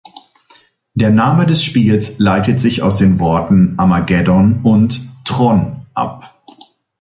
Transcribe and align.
Der 0.95 1.11
Name 1.11 1.45
des 1.45 1.63
Spiels 1.63 2.17
leitet 2.17 2.59
sich 2.59 2.81
aus 2.81 2.97
den 2.97 3.19
Worten 3.19 3.75
"Armageddon" 3.77 4.63
und 4.63 4.99
"Tron" 5.25 5.85
ab. 5.93 6.41